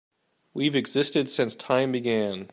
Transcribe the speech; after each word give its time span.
We've 0.55 0.75
existed 0.75 1.29
since 1.29 1.53
time 1.53 1.91
began. 1.91 2.47